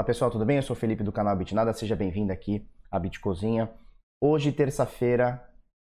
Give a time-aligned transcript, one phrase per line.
[0.00, 0.56] Fala pessoal, tudo bem?
[0.56, 3.70] Eu sou o Felipe do canal Bitnada, seja bem-vindo aqui à Bitcozinha.
[4.18, 5.46] Hoje, terça-feira,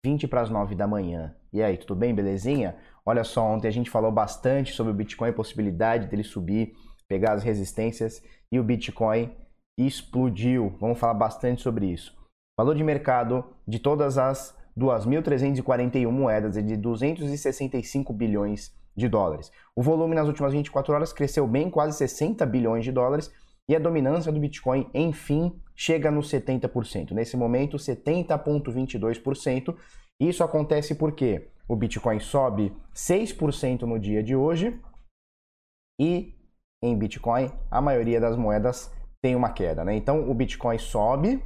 [0.03, 1.35] 20 para as 9 da manhã.
[1.53, 2.75] E aí, tudo bem, belezinha?
[3.05, 6.73] Olha só, ontem a gente falou bastante sobre o Bitcoin, a possibilidade dele subir,
[7.07, 9.31] pegar as resistências e o Bitcoin
[9.77, 10.75] explodiu.
[10.79, 12.17] Vamos falar bastante sobre isso.
[12.57, 19.51] Valor de mercado de todas as 2.341 moedas é de 265 bilhões de dólares.
[19.75, 23.31] O volume nas últimas 24 horas cresceu bem, quase 60 bilhões de dólares,
[23.69, 27.11] e a dominância do Bitcoin, enfim, chega nos 70%.
[27.11, 29.75] Nesse momento, 70,22%.
[30.19, 34.79] Isso acontece porque o Bitcoin sobe 6% no dia de hoje
[35.99, 36.35] e
[36.83, 39.95] em Bitcoin a maioria das moedas tem uma queda, né?
[39.95, 41.41] Então o Bitcoin sobe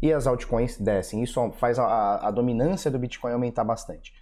[0.00, 1.22] e as altcoins descem.
[1.22, 4.12] Isso faz a, a dominância do Bitcoin aumentar bastante.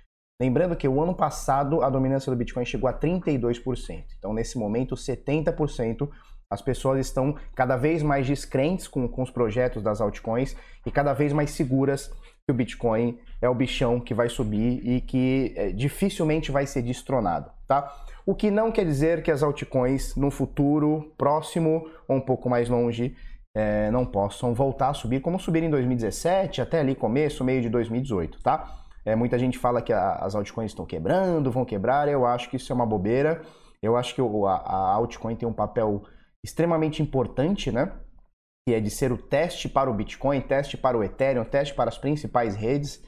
[0.40, 4.04] Lembrando que o ano passado a dominância do Bitcoin chegou a 32%.
[4.18, 6.08] Então, nesse momento, 70%
[6.52, 11.12] as pessoas estão cada vez mais descrentes com, com os projetos das altcoins e cada
[11.12, 12.12] vez mais seguras
[12.46, 16.82] que o Bitcoin é o bichão que vai subir e que é, dificilmente vai ser
[16.82, 17.90] destronado, tá?
[18.26, 22.68] O que não quer dizer que as altcoins no futuro próximo ou um pouco mais
[22.68, 23.16] longe
[23.54, 27.68] é, não possam voltar a subir como subir em 2017 até ali começo, meio de
[27.68, 28.82] 2018, tá?
[29.04, 32.08] É, muita gente fala que a, as altcoins estão quebrando, vão quebrar.
[32.08, 33.42] Eu acho que isso é uma bobeira.
[33.82, 36.02] Eu acho que o, a, a altcoin tem um papel
[36.44, 37.92] extremamente importante, né?
[38.66, 41.88] Que é de ser o teste para o Bitcoin, teste para o Ethereum, teste para
[41.88, 43.02] as principais redes.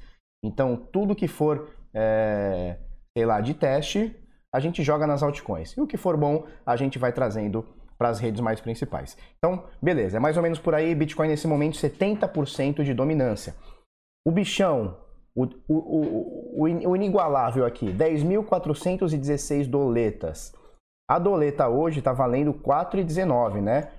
[0.44, 2.78] Então, tudo que for, é,
[3.16, 4.14] sei lá, de teste,
[4.52, 5.72] a gente joga nas altcoins.
[5.72, 9.16] E o que for bom, a gente vai trazendo para as redes mais principais.
[9.38, 10.94] Então, beleza, é mais ou menos por aí.
[10.94, 13.54] Bitcoin nesse momento 70% de dominância.
[14.26, 14.96] O bichão,
[15.34, 20.52] o, o, o, o inigualável aqui, 10.416 doletas.
[21.08, 23.92] A doleta hoje está valendo 4,19, né?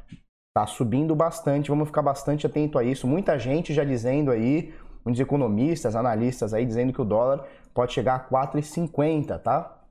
[0.55, 3.05] Tá subindo bastante, vamos ficar bastante atento a isso.
[3.05, 4.73] Muita gente já dizendo aí,
[5.03, 9.83] muitos economistas, analistas aí dizendo que o dólar pode chegar a 4,50, tá?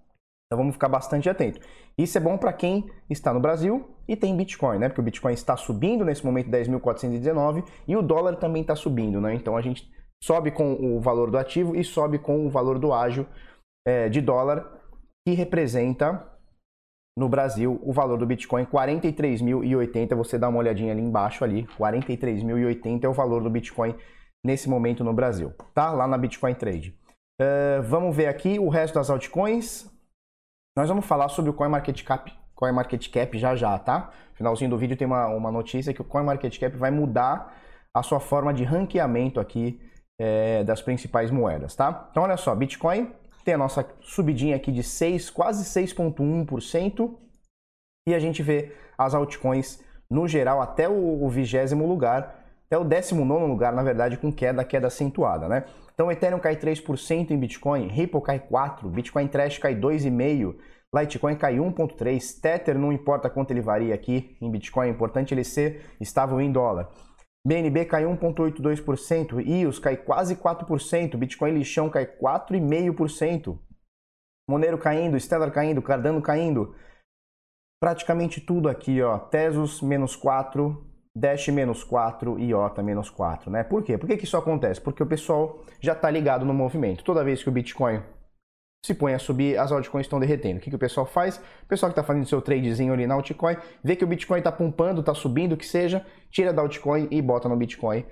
[0.46, 1.60] Então vamos ficar bastante atento.
[1.96, 4.88] Isso é bom para quem está no Brasil e tem Bitcoin, né?
[4.88, 9.34] Porque o Bitcoin está subindo nesse momento 10.419 e o dólar também está subindo, né?
[9.34, 9.88] Então a gente
[10.20, 13.26] sobe com o valor do ativo e sobe com o valor do ágio
[13.86, 14.66] é, de dólar,
[15.26, 16.33] que representa
[17.16, 20.14] no Brasil o valor do Bitcoin 43.080.
[20.16, 23.94] Você dá uma olhadinha ali embaixo ali, 43.080 é o valor do Bitcoin
[24.44, 25.90] nesse momento no Brasil, tá?
[25.90, 26.98] Lá na Bitcoin Trade.
[27.40, 29.90] Uh, vamos ver aqui o resto das altcoins.
[30.76, 34.10] Nós vamos falar sobre o CoinMarketCap, CoinMarketCap já já, tá?
[34.34, 37.56] Finalzinho do vídeo tem uma, uma notícia que o CoinMarketCap vai mudar
[37.94, 39.80] a sua forma de ranqueamento aqui
[40.18, 42.08] é, das principais moedas, tá?
[42.10, 43.12] Então olha só, Bitcoin
[43.44, 47.14] tem a nossa subidinha aqui de 6, quase 6,1%,
[48.08, 53.46] e a gente vê as altcoins no geral até o vigésimo lugar, até o 19
[53.46, 55.64] lugar, na verdade, com queda, queda acentuada, né?
[55.94, 60.56] Então Ethereum cai 3% em Bitcoin, Ripple cai 4%, Bitcoin Trash cai 2,5%,
[60.94, 65.44] Litecoin cai 1,3%, Tether não importa quanto ele varia aqui em Bitcoin, é importante ele
[65.44, 66.88] ser estável em dólar.
[67.46, 73.58] BNB cai 1,82%, IOS cai quase 4%, Bitcoin lixão cai 4,5%,
[74.48, 76.74] Monero caindo, Stellar caindo, Cardano caindo.
[77.82, 79.18] Praticamente tudo aqui, ó.
[79.18, 83.62] Tesos menos 4, Dash menos 4 e IOTA menos 4, né?
[83.62, 83.96] Por quê?
[83.96, 84.80] Por que, que isso acontece?
[84.80, 87.04] Porque o pessoal já está ligado no movimento.
[87.04, 88.02] Toda vez que o Bitcoin
[88.84, 90.58] se põe a subir, as altcoins estão derretendo.
[90.58, 91.38] O que, que o pessoal faz?
[91.38, 94.52] O pessoal que está fazendo seu tradezinho ali na altcoin, vê que o Bitcoin está
[94.52, 98.04] pumpando, está subindo, o que seja, tira da altcoin e bota no Bitcoin.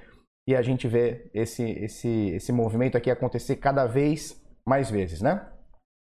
[0.48, 5.46] E a gente vê esse, esse, esse movimento aqui acontecer cada vez mais vezes, né?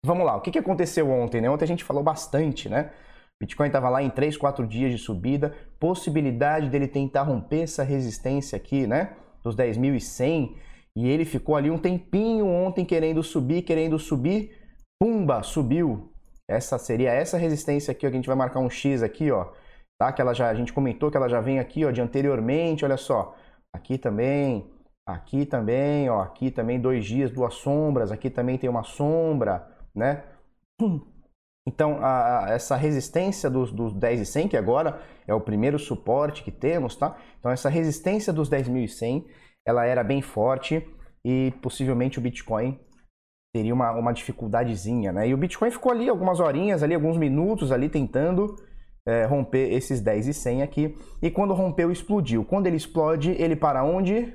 [0.07, 1.41] Vamos lá, o que, que aconteceu ontem?
[1.41, 1.51] Né?
[1.51, 2.93] Ontem a gente falou bastante, né?
[3.43, 8.55] Bitcoin estava lá em 3, 4 dias de subida, possibilidade dele tentar romper essa resistência
[8.55, 9.17] aqui, né?
[9.43, 10.55] Dos 10.100
[10.97, 14.59] e ele ficou ali um tempinho ontem querendo subir, querendo subir.
[15.01, 16.13] Pumba, subiu.
[16.49, 19.53] Essa seria essa resistência aqui, ó, que a gente vai marcar um X aqui, ó.
[19.99, 20.13] Tá?
[20.13, 22.97] Que ela já, a gente comentou que ela já vem aqui, ó, de anteriormente, olha
[22.97, 23.35] só.
[23.75, 24.71] Aqui também,
[25.07, 30.25] aqui também, ó, aqui também dois dias, duas sombras, aqui também tem uma sombra, né?
[31.67, 35.79] Então, a, a, essa resistência dos, dos 10 e 100, que agora é o primeiro
[35.79, 37.17] suporte que temos, tá?
[37.39, 39.25] Então, essa resistência dos 10.100
[39.67, 40.87] ela era bem forte
[41.25, 42.79] e possivelmente o Bitcoin
[43.55, 45.29] teria uma, uma dificuldadezinha, né?
[45.29, 48.57] E o Bitcoin ficou ali algumas horinhas, ali alguns minutos ali tentando
[49.07, 50.99] é, romper esses 10 e 100 aqui.
[51.21, 52.45] E quando rompeu, explodiu.
[52.45, 54.35] Quando ele explode, ele para onde?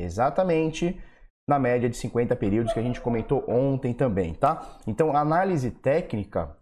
[0.00, 1.00] Exatamente
[1.48, 4.78] na média de 50 períodos que a gente comentou ontem também, tá?
[4.86, 6.54] Então, análise técnica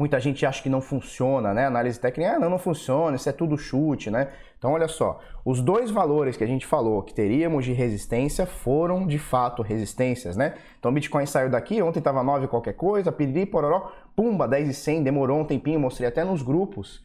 [0.00, 1.66] Muita gente acha que não funciona, né?
[1.66, 4.30] Análise técnica, ah, não, não funciona, isso é tudo chute, né?
[4.56, 9.08] Então, olha só, os dois valores que a gente falou que teríamos de resistência foram
[9.08, 10.54] de fato resistências, né?
[10.78, 14.74] Então, o Bitcoin saiu daqui, ontem estava 9 qualquer coisa, piriri, pororó, pumba, 10 e
[14.74, 17.02] 100, demorou um tempinho, mostrei até nos grupos.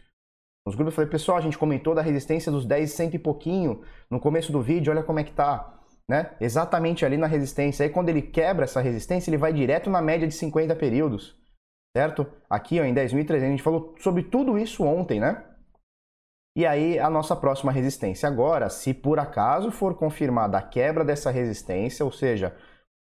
[0.63, 3.19] Nos grupos eu falei, pessoal, a gente comentou da resistência dos 10 e 100 e
[3.19, 6.29] pouquinho no começo do vídeo, olha como é que tá, né?
[6.39, 7.83] Exatamente ali na resistência.
[7.83, 11.41] Aí, quando ele quebra essa resistência, ele vai direto na média de 50 períodos
[11.95, 12.27] certo?
[12.49, 15.43] Aqui ó, em 10.300 a gente falou sobre tudo isso ontem, né?
[16.55, 21.31] E aí a nossa próxima resistência agora, se por acaso for confirmada a quebra dessa
[21.31, 22.55] resistência, ou seja,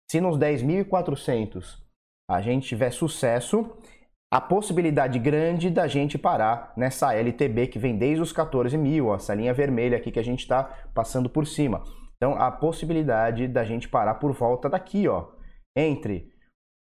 [0.09, 1.79] se nos 10.400
[2.29, 3.69] a gente tiver sucesso,
[4.33, 9.33] a possibilidade grande da gente parar nessa LTB que vem desde os 14 mil, essa
[9.33, 10.63] linha vermelha aqui que a gente está
[10.93, 11.83] passando por cima.
[12.15, 15.31] Então, a possibilidade da gente parar por volta daqui, ó,
[15.75, 16.30] entre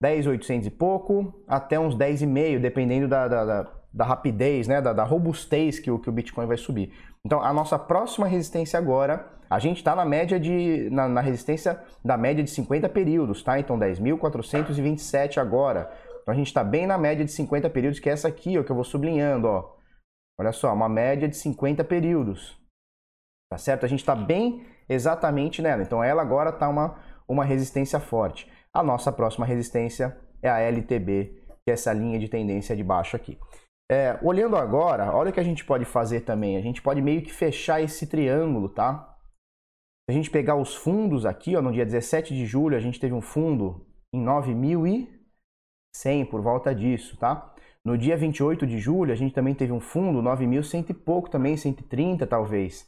[0.02, 5.04] 10,800 e pouco, até uns 10,5, dependendo da, da, da, da, rapidez, né, da, da
[5.04, 6.92] robustez que o, que o Bitcoin vai subir.
[7.24, 11.80] Então, a nossa próxima resistência agora, a gente está na média de, na, na, resistência
[12.04, 13.60] da média de 50 períodos, tá?
[13.60, 15.88] Então, 10.427 agora.
[16.20, 18.64] Então, a gente está bem na média de 50 períodos, que é essa aqui, ó,
[18.64, 19.76] que eu vou sublinhando, ó.
[20.36, 22.58] Olha só, uma média de 50 períodos.
[23.52, 23.86] Tá certo?
[23.86, 25.82] A gente está bem exatamente nela.
[25.82, 26.98] Então, ela agora está uma,
[27.28, 28.50] uma resistência forte.
[28.74, 33.16] A nossa próxima resistência é a LTB, que é essa linha de tendência de baixo
[33.16, 33.38] aqui.
[33.90, 36.56] É, olhando agora, olha o que a gente pode fazer também.
[36.56, 39.14] A gente pode meio que fechar esse triângulo, tá?
[40.08, 42.98] Se a gente pegar os fundos aqui, ó, no dia 17 de julho, a gente
[42.98, 47.54] teve um fundo em 9.100 por volta disso, tá?
[47.84, 51.56] No dia 28 de julho, a gente também teve um fundo 9.100 e pouco também,
[51.56, 52.86] 130 talvez.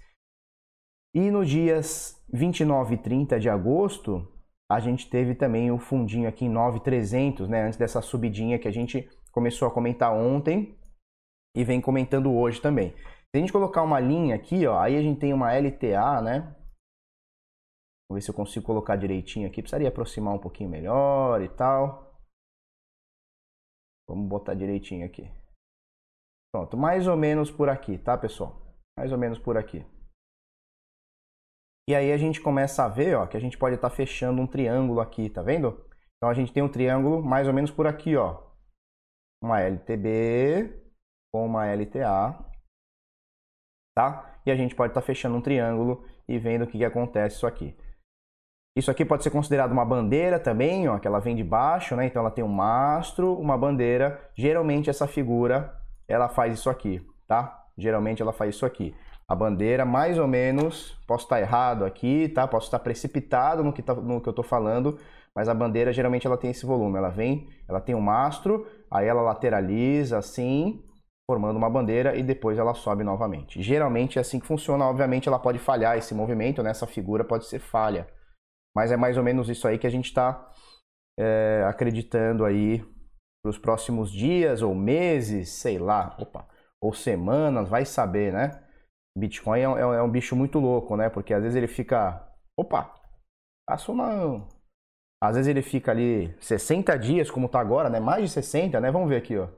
[1.15, 4.27] E nos dias 29 e 30 de agosto,
[4.75, 7.63] a gente teve também o fundinho aqui em 9,300, né?
[7.63, 10.77] Antes dessa subidinha que a gente começou a comentar ontem
[11.57, 12.91] e vem comentando hoje também.
[12.91, 16.41] Se a gente colocar uma linha aqui, ó, aí a gente tem uma LTA, né?
[18.09, 19.63] Vamos ver se eu consigo colocar direitinho aqui.
[19.63, 22.13] Precisaria aproximar um pouquinho melhor e tal.
[24.09, 25.31] Vamos botar direitinho aqui.
[26.53, 28.61] Pronto, mais ou menos por aqui, tá, pessoal?
[28.99, 29.85] Mais ou menos por aqui.
[31.89, 34.41] E aí a gente começa a ver ó, que a gente pode estar tá fechando
[34.41, 35.85] um triângulo aqui, tá vendo?
[36.17, 38.43] Então a gente tem um triângulo mais ou menos por aqui, ó.
[39.43, 40.83] Uma LTB
[41.33, 42.39] com uma LTA,
[43.95, 44.41] tá?
[44.47, 47.37] E a gente pode estar tá fechando um triângulo e vendo o que, que acontece
[47.37, 47.77] isso aqui.
[48.77, 52.07] Isso aqui pode ser considerado uma bandeira também, ó, que ela vem de baixo, né?
[52.07, 54.31] Então ela tem um mastro, uma bandeira.
[54.35, 55.79] Geralmente essa figura,
[56.09, 57.64] ela faz isso aqui, tá?
[57.77, 58.95] Geralmente ela faz isso aqui
[59.27, 62.47] a bandeira, mais ou menos, posso estar errado aqui, tá?
[62.47, 64.99] Posso estar precipitado no que, tá, no que eu estou falando,
[65.35, 69.07] mas a bandeira geralmente ela tem esse volume, ela vem, ela tem um mastro, aí
[69.07, 70.85] ela lateraliza assim,
[71.29, 73.63] formando uma bandeira e depois ela sobe novamente.
[73.63, 76.71] Geralmente é assim que funciona, obviamente ela pode falhar esse movimento, né?
[76.71, 78.07] essa figura pode ser falha,
[78.77, 80.51] mas é mais ou menos isso aí que a gente está
[81.19, 82.85] é, acreditando aí
[83.43, 86.47] para os próximos dias ou meses, sei lá, opa,
[86.85, 88.63] ou semanas, vai saber, né?
[89.17, 91.09] Bitcoin é, é, é, um bicho muito louco, né?
[91.09, 92.29] Porque às vezes ele fica.
[92.59, 92.95] Opa!
[93.67, 94.47] Passa uma.
[95.23, 97.99] Às vezes ele fica ali 60 dias, como tá agora, né?
[98.01, 98.91] Mais de 60, né?
[98.91, 99.49] Vamos ver aqui, ó.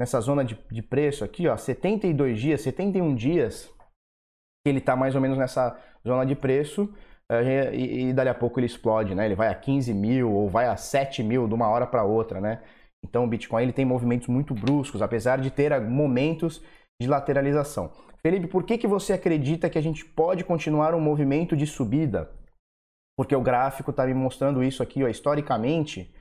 [0.00, 1.56] Nessa zona de, de preço aqui, ó.
[1.58, 3.70] 72 dias, 71 dias.
[4.64, 6.90] Ele tá mais ou menos nessa zona de preço.
[7.30, 9.26] Eh, e, e dali a pouco ele explode, né?
[9.26, 12.40] Ele vai a 15 mil ou vai a 7 mil de uma hora para outra,
[12.40, 12.62] né?
[13.04, 16.62] Então o Bitcoin ele tem movimentos muito bruscos, apesar de ter momentos
[17.00, 17.92] de lateralização.
[18.22, 22.30] Felipe, por que, que você acredita que a gente pode continuar um movimento de subida?
[23.16, 26.14] Porque o gráfico está me mostrando isso aqui, ó, historicamente,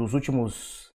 [0.00, 0.92] nos últimos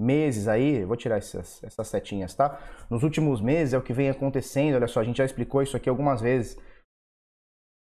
[0.00, 2.58] meses aí, vou tirar essas, essas setinhas, tá?
[2.88, 5.76] Nos últimos meses é o que vem acontecendo, olha só, a gente já explicou isso
[5.76, 6.56] aqui algumas vezes.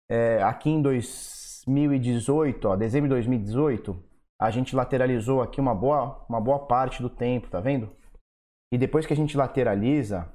[0.10, 4.02] É, aqui em 2018, ó, dezembro de 2018,
[4.40, 7.90] a gente lateralizou aqui uma boa, uma boa parte do tempo, tá vendo?
[8.74, 10.32] E depois que a gente lateraliza,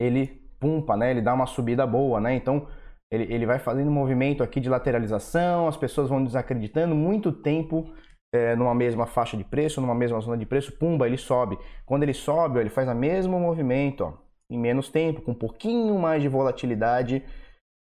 [0.00, 0.26] ele
[0.58, 1.10] pumpa, né?
[1.10, 2.34] Ele dá uma subida boa, né?
[2.34, 2.68] Então
[3.10, 7.92] ele, ele vai fazendo um movimento aqui de lateralização, as pessoas vão desacreditando muito tempo
[8.32, 11.58] é, numa mesma faixa de preço, numa mesma zona de preço, pumba, ele sobe.
[11.84, 14.14] Quando ele sobe, ó, ele faz o mesmo movimento, ó,
[14.48, 17.24] em menos tempo, com um pouquinho mais de volatilidade,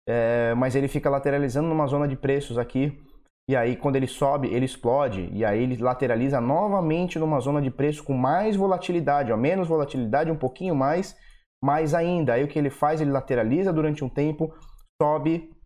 [0.09, 3.02] é, mas ele fica lateralizando numa zona de preços aqui.
[3.49, 5.31] E aí, quando ele sobe, ele explode.
[5.33, 10.31] E aí, ele lateraliza novamente numa zona de preço com mais volatilidade, ó, menos volatilidade,
[10.31, 11.17] um pouquinho mais
[11.65, 12.35] mais ainda.
[12.35, 13.00] Aí o que ele faz?
[13.00, 14.55] Ele lateraliza durante um tempo,
[15.00, 15.57] sobe,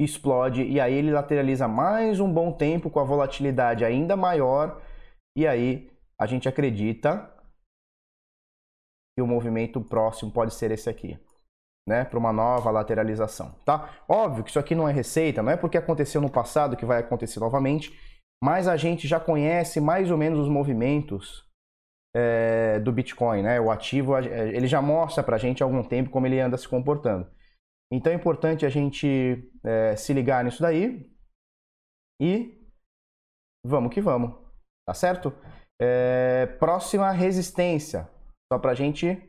[0.00, 4.82] explode e aí ele lateraliza mais um bom tempo com a volatilidade ainda maior
[5.36, 7.32] e aí a gente acredita
[9.16, 11.18] que o movimento próximo pode ser esse aqui,
[11.86, 12.04] né?
[12.04, 13.90] Para uma nova lateralização, tá?
[14.08, 16.98] Óbvio que isso aqui não é receita, não é porque aconteceu no passado que vai
[16.98, 17.96] acontecer novamente,
[18.42, 21.46] mas a gente já conhece mais ou menos os movimentos
[22.14, 23.60] é, do Bitcoin, né?
[23.60, 26.68] O ativo, ele já mostra para a gente há algum tempo como ele anda se
[26.68, 27.30] comportando.
[27.92, 31.14] Então é importante a gente é, se ligar nisso daí
[32.20, 32.66] e
[33.64, 34.34] vamos que vamos,
[34.86, 35.32] tá certo?
[35.80, 38.08] É, próxima resistência,
[38.50, 39.22] só para a gente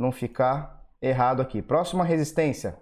[0.00, 1.62] não ficar errado aqui.
[1.62, 2.76] Próxima resistência.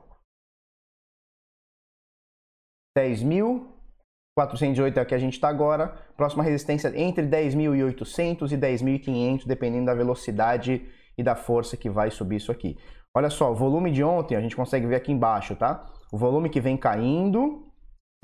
[2.97, 5.89] 10.408 é a que a gente está agora.
[6.17, 12.37] Próxima resistência entre 10.800 e 10.500, dependendo da velocidade e da força que vai subir
[12.37, 12.77] isso aqui.
[13.15, 15.87] Olha só, o volume de ontem a gente consegue ver aqui embaixo, tá?
[16.13, 17.67] O volume que vem caindo,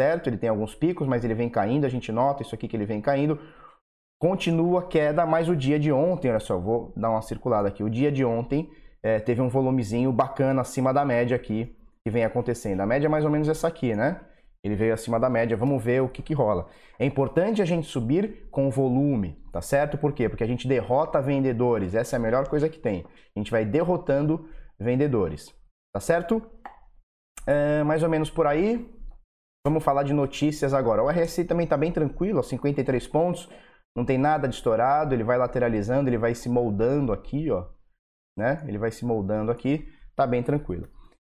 [0.00, 0.28] certo?
[0.28, 2.86] Ele tem alguns picos, mas ele vem caindo, a gente nota isso aqui que ele
[2.86, 3.38] vem caindo
[4.24, 7.84] continua queda, mas o dia de ontem, olha só, vou dar uma circulada aqui.
[7.84, 8.70] O dia de ontem
[9.04, 12.80] é, teve um volumezinho bacana acima da média aqui que vem acontecendo.
[12.80, 14.18] A média é mais ou menos essa aqui, né?
[14.64, 16.66] Ele veio acima da média, vamos ver o que, que rola.
[16.98, 19.98] É importante a gente subir com volume, tá certo?
[19.98, 20.26] Por quê?
[20.26, 23.04] Porque a gente derrota vendedores, essa é a melhor coisa que tem.
[23.36, 24.48] A gente vai derrotando
[24.80, 25.54] vendedores,
[25.92, 26.42] tá certo?
[27.46, 28.90] É, mais ou menos por aí.
[29.66, 31.02] Vamos falar de notícias agora.
[31.02, 33.50] O RSI também está bem tranquilo, 53 pontos
[33.96, 37.66] não tem nada de estourado, ele vai lateralizando, ele vai se moldando aqui, ó,
[38.36, 38.62] né?
[38.66, 40.88] Ele vai se moldando aqui, tá bem tranquilo.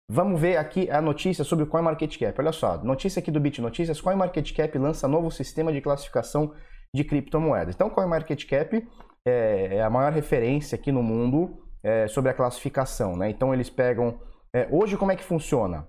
[0.09, 2.39] Vamos ver aqui a notícia sobre o CoinMarketCap.
[2.39, 6.53] Olha só, notícia aqui do Bit Notícias, CoinMarketCap lança novo sistema de classificação
[6.95, 7.75] de criptomoedas.
[7.75, 8.87] Então, CoinMarketCap
[9.27, 13.29] é, é a maior referência aqui no mundo é, sobre a classificação, né?
[13.29, 14.19] Então, eles pegam...
[14.55, 15.85] É, hoje, como é que funciona?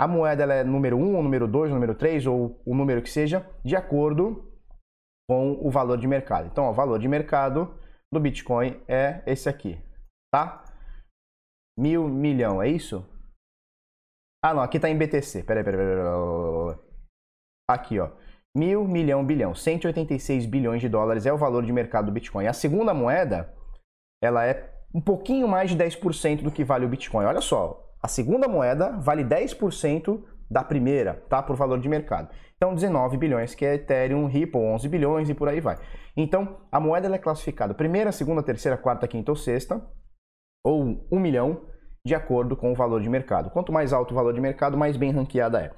[0.00, 3.48] A moeda é número 1, ou número 2, número 3, ou o número que seja,
[3.64, 4.52] de acordo
[5.28, 6.48] com o valor de mercado.
[6.50, 7.78] Então, o valor de mercado
[8.12, 9.80] do Bitcoin é esse aqui,
[10.32, 10.64] tá?
[11.78, 13.04] Mil milhão, é isso?
[14.42, 15.42] Ah, não, aqui tá em BTC.
[15.42, 16.78] Peraí, peraí, peraí.
[17.68, 18.10] Aqui, ó.
[18.56, 19.54] Mil, milhão, bilhão.
[19.54, 22.46] 186 bilhões de dólares é o valor de mercado do Bitcoin.
[22.46, 23.54] A segunda moeda,
[24.22, 27.24] ela é um pouquinho mais de 10% do que vale o Bitcoin.
[27.26, 31.42] Olha só, a segunda moeda vale 10% da primeira, tá?
[31.42, 32.28] Por valor de mercado.
[32.56, 35.78] Então, 19 bilhões, que é Ethereum, Ripple, 11 bilhões e por aí vai.
[36.16, 39.80] Então, a moeda é classificada primeira, segunda, terceira, quarta, quinta ou sexta,
[40.64, 41.66] ou 1 milhão,
[42.04, 43.50] de acordo com o valor de mercado.
[43.50, 45.72] Quanto mais alto o valor de mercado, mais bem ranqueada é.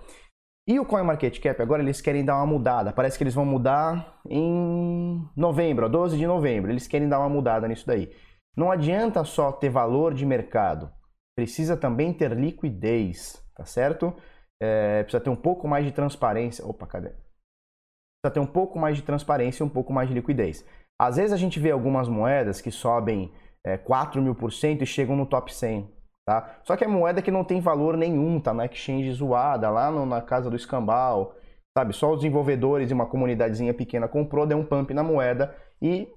[0.69, 2.93] E o CoinMarketCap agora eles querem dar uma mudada.
[2.93, 6.71] Parece que eles vão mudar em novembro, 12 de novembro.
[6.71, 8.11] Eles querem dar uma mudada nisso daí.
[8.57, 10.91] Não adianta só ter valor de mercado,
[11.37, 14.15] precisa também ter liquidez, tá certo?
[14.61, 16.67] É, precisa ter um pouco mais de transparência.
[16.67, 17.09] Opa, cadê?
[17.09, 20.65] Precisa ter um pouco mais de transparência e um pouco mais de liquidez.
[21.01, 23.33] Às vezes a gente vê algumas moedas que sobem
[23.65, 25.91] é, 4 mil por cento e chegam no top 100.
[26.27, 26.61] Tá?
[26.63, 30.05] Só que é moeda que não tem valor nenhum, tá na exchange zoada, lá no,
[30.05, 31.35] na casa do escambau,
[31.77, 31.93] sabe?
[31.95, 36.09] Só os desenvolvedores e uma comunidadezinha pequena comprou, deu um pump na moeda e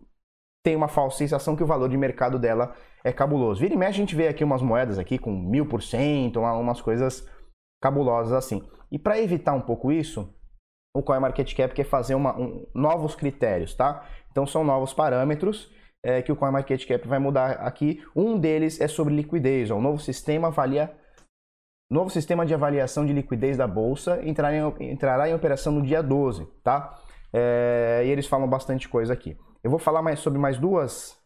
[0.64, 3.60] tem uma falsa sensação que o valor de mercado dela é cabuloso.
[3.60, 6.82] Vira e mexe a gente vê aqui umas moedas aqui com mil por cento, umas
[6.82, 7.28] coisas
[7.84, 8.64] cabulosas assim.
[8.90, 10.34] E para evitar um pouco isso,
[10.96, 14.08] o CoinMarketCap quer fazer uma, um, novos critérios, tá?
[14.32, 15.70] Então são novos parâmetros
[16.02, 18.02] é, que o CoinMarketCap vai mudar aqui.
[18.16, 19.70] Um deles é sobre liquidez.
[19.70, 20.96] O novo sistema avalia
[21.92, 26.02] novo sistema de avaliação de liquidez da bolsa entrará em, entrará em operação no dia
[26.02, 26.98] 12, tá?
[27.34, 29.38] É, e eles falam bastante coisa aqui.
[29.62, 31.18] Eu vou falar mais sobre mais duas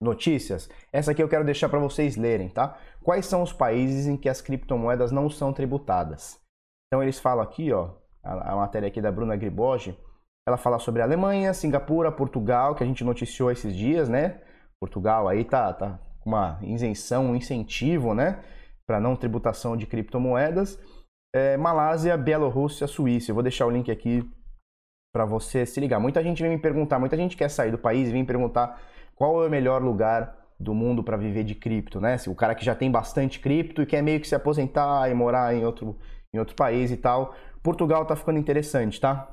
[0.00, 0.68] notícias.
[0.92, 2.78] Essa aqui eu quero deixar para vocês lerem, tá?
[3.02, 6.40] Quais são os países em que as criptomoedas não são tributadas?
[6.86, 7.90] Então eles falam aqui, ó,
[8.22, 9.96] a, matéria aqui da Bruna Griboge,
[10.46, 14.40] ela fala sobre Alemanha, Singapura, Portugal, que a gente noticiou esses dias, né?
[14.80, 18.42] Portugal aí tá, tá com uma isenção, um incentivo, né?
[18.86, 20.78] Para não tributação de criptomoedas.
[21.34, 23.30] É, Malásia, Bielorrússia, Suíça.
[23.30, 24.28] Eu vou deixar o link aqui
[25.14, 26.00] para você se ligar.
[26.00, 28.80] Muita gente vem me perguntar, muita gente quer sair do país e vem perguntar
[29.20, 32.16] qual é o melhor lugar do mundo para viver de cripto, né?
[32.26, 35.54] O cara que já tem bastante cripto e quer meio que se aposentar e morar
[35.54, 35.98] em outro,
[36.32, 37.34] em outro país e tal.
[37.62, 39.28] Portugal tá ficando interessante, tá?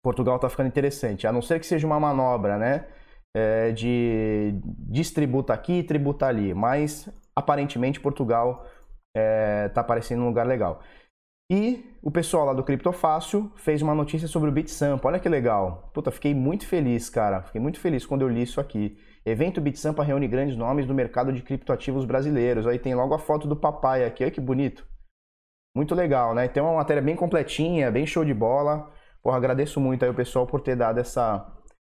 [0.00, 2.86] Portugal tá ficando interessante, a não ser que seja uma manobra, né?
[3.36, 8.64] É, de distributa aqui e tributa ali, mas aparentemente Portugal
[9.16, 10.82] é, tá parecendo um lugar legal.
[11.50, 15.04] E o pessoal lá do Criptofácil fez uma notícia sobre o BitSamp.
[15.04, 15.90] Olha que legal.
[15.92, 17.42] Puta, fiquei muito feliz, cara.
[17.42, 18.96] Fiquei muito feliz quando eu li isso aqui.
[19.26, 22.68] Evento BitSampa reúne grandes nomes do mercado de criptoativos brasileiros.
[22.68, 24.22] Aí tem logo a foto do papai aqui.
[24.22, 24.86] Olha que bonito.
[25.76, 26.46] Muito legal, né?
[26.46, 28.88] Tem uma matéria bem completinha, bem show de bola.
[29.20, 31.46] Porra, agradeço muito aí o pessoal por ter dado essa,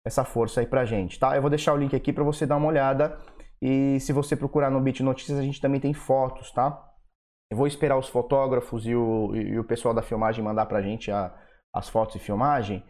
[0.07, 1.37] essa força aí pra gente, tá?
[1.37, 3.19] Eu vou deixar o link aqui para você dar uma olhada
[3.61, 6.90] e se você procurar no Bit Notícias a gente também tem fotos, tá?
[7.51, 11.11] Eu vou esperar os fotógrafos e o, e o pessoal da filmagem mandar pra gente
[11.11, 11.35] a,
[11.75, 12.85] as fotos e filmagem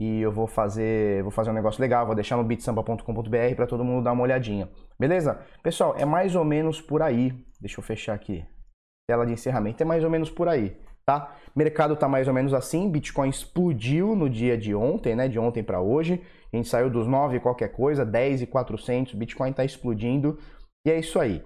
[0.00, 3.84] e eu vou fazer, vou fazer um negócio legal, vou deixar no bitsamba.com.br para todo
[3.84, 4.70] mundo dar uma olhadinha.
[4.98, 5.38] Beleza?
[5.62, 7.34] Pessoal, é mais ou menos por aí.
[7.60, 8.42] Deixa eu fechar aqui.
[9.06, 11.36] Tela de encerramento é mais ou menos por aí, tá?
[11.54, 15.28] Mercado tá mais ou menos assim, Bitcoin explodiu no dia de ontem, né?
[15.28, 16.22] De ontem para hoje.
[16.50, 20.38] A gente saiu dos 9 qualquer coisa, 10 e 400, Bitcoin tá explodindo.
[20.86, 21.44] E é isso aí.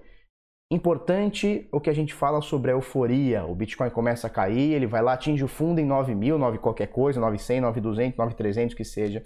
[0.71, 3.45] Importante o que a gente fala sobre a euforia.
[3.45, 6.57] O Bitcoin começa a cair, ele vai lá, atinge o fundo em 9 mil, 9
[6.57, 9.23] qualquer coisa, 900, 9,200, 9,300 que seja.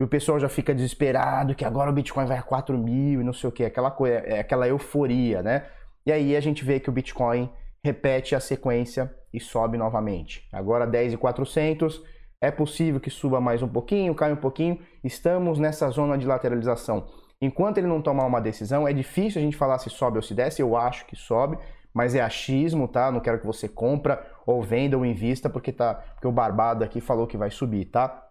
[0.00, 3.24] E o pessoal já fica desesperado que agora o Bitcoin vai a 4 mil e
[3.24, 5.66] não sei o que, aquela coisa, é aquela euforia, né?
[6.06, 7.50] E aí a gente vê que o Bitcoin
[7.84, 10.48] repete a sequência e sobe novamente.
[10.52, 12.02] Agora 10,400,
[12.40, 14.78] é possível que suba mais um pouquinho, caia um pouquinho.
[15.02, 17.06] Estamos nessa zona de lateralização.
[17.42, 20.32] Enquanto ele não tomar uma decisão, é difícil a gente falar se sobe ou se
[20.32, 21.58] desce, eu acho que sobe,
[21.92, 23.10] mas é achismo, tá?
[23.10, 27.00] Não quero que você compra ou venda ou invista porque tá, porque o barbado aqui
[27.00, 28.30] falou que vai subir, tá?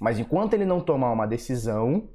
[0.00, 2.08] Mas enquanto ele não tomar uma decisão,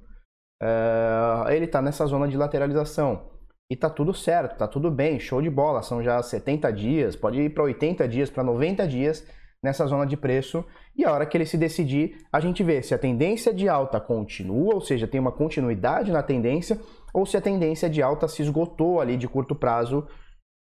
[0.63, 3.29] uh, ele tá nessa zona de lateralização.
[3.69, 5.83] E tá tudo certo, tá tudo bem, show de bola.
[5.83, 9.27] São já 70 dias, pode ir para 80 dias, para 90 dias
[9.61, 10.65] nessa zona de preço
[10.99, 14.01] e a hora que ele se decidir, a gente vê se a tendência de alta
[14.01, 16.77] continua, ou seja, tem uma continuidade na tendência,
[17.13, 20.05] ou se a tendência de alta se esgotou ali de curto prazo,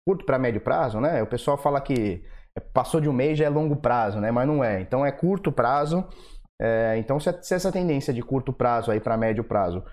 [0.07, 1.21] curto para médio prazo, né?
[1.21, 2.23] O pessoal fala que
[2.73, 4.31] passou de um mês já é longo prazo, né?
[4.31, 4.81] Mas não é.
[4.81, 6.03] Então é curto prazo.
[6.59, 6.97] É...
[6.97, 9.83] então se, se essa tendência de curto prazo aí para médio prazo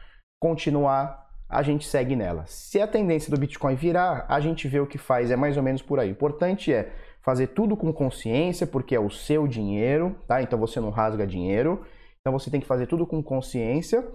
[0.40, 2.44] continuar, a gente segue nela.
[2.47, 5.62] Se a tendência do Bitcoin virar, a gente vê o que faz, é mais ou
[5.62, 6.09] menos por aí.
[6.09, 6.90] O importante é
[7.23, 10.43] fazer tudo com consciência, porque é o seu dinheiro, tá?
[10.43, 11.85] Então você não rasga dinheiro.
[12.21, 14.06] Então você tem que fazer tudo com consciência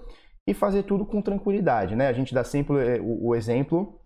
[0.48, 2.08] e fazer tudo com tranquilidade, né?
[2.08, 4.00] A gente dá sempre eh, o, o exemplo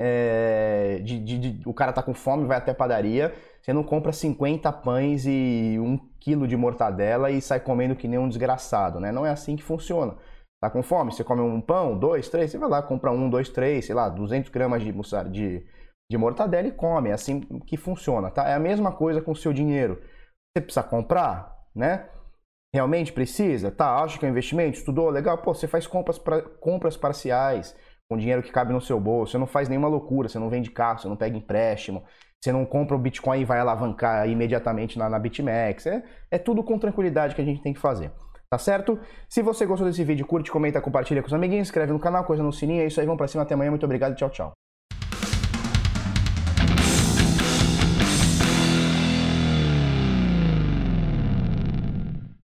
[0.00, 3.82] é, de, de, de, o cara tá com fome, vai até a padaria, você não
[3.82, 9.00] compra 50 pães e um quilo de mortadela e sai comendo que nem um desgraçado,
[9.00, 9.10] né?
[9.12, 10.16] Não é assim que funciona.
[10.60, 11.12] Tá com fome?
[11.12, 14.08] Você come um pão, dois, três, você vai lá, compra um, dois, três, sei lá,
[14.08, 14.92] 200 gramas de,
[15.30, 15.66] de,
[16.10, 17.10] de mortadela e come.
[17.10, 18.48] É assim que funciona, tá?
[18.48, 20.00] É a mesma coisa com o seu dinheiro.
[20.56, 22.08] Você precisa comprar, né?
[22.74, 23.70] Realmente precisa?
[23.70, 24.78] Tá, acha que é um investimento?
[24.78, 25.08] Estudou?
[25.08, 25.38] Legal?
[25.38, 27.76] Pô, você faz compras, pra, compras parciais
[28.08, 29.32] com dinheiro que cabe no seu bolso.
[29.32, 32.04] Você não faz nenhuma loucura, você não vende carro, você não pega empréstimo,
[32.42, 35.86] você não compra o Bitcoin e vai alavancar imediatamente na, na BitMEX.
[35.86, 38.12] É, é tudo com tranquilidade que a gente tem que fazer.
[38.48, 39.00] Tá certo?
[39.28, 42.42] Se você gostou desse vídeo, curte, comenta, compartilha com os amiguinhos, inscreve no canal, coisa
[42.42, 42.82] no sininho.
[42.82, 43.42] É isso aí, vamos pra cima.
[43.42, 43.70] Até amanhã.
[43.70, 44.65] Muito obrigado tchau, tchau.